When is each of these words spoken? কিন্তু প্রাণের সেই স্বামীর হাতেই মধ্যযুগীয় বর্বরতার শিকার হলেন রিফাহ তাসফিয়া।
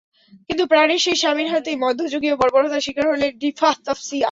কিন্তু 0.49 0.63
প্রাণের 0.65 0.99
সেই 0.99 1.15
স্বামীর 1.15 1.51
হাতেই 1.51 1.77
মধ্যযুগীয় 1.77 2.35
বর্বরতার 2.35 2.81
শিকার 2.81 3.05
হলেন 3.09 3.31
রিফাহ 3.43 3.73
তাসফিয়া। 3.85 4.19